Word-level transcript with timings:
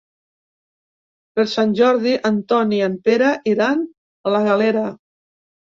Per 1.35 1.45
Sant 1.51 1.75
Jordi 1.81 2.15
en 2.31 2.41
Ton 2.55 2.75
i 2.81 2.83
en 2.89 2.99
Pere 3.11 3.33
iran 3.55 3.89
a 4.33 4.37
la 4.39 4.45
Galera. 4.51 4.93